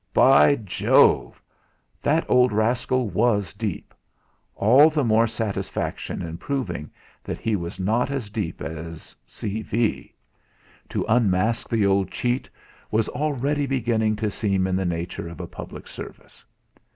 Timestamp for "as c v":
8.63-10.15